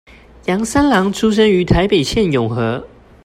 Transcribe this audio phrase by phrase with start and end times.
[0.47, 2.87] 楊三郎出生於台北縣永和